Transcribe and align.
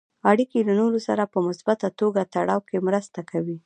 اړیکې 0.31 0.59
له 0.67 0.73
نورو 0.81 0.99
سره 1.07 1.23
په 1.33 1.39
مثبته 1.47 1.87
توګه 1.99 2.21
تړاو 2.33 2.61
کې 2.69 2.77
مرسته 2.87 3.19
کوي. 3.31 3.57